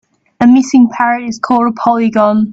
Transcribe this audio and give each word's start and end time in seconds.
A 0.39 0.47
missing 0.47 0.89
parrot 0.89 1.25
is 1.27 1.37
called 1.37 1.69
a 1.69 1.73
polygon. 1.79 2.49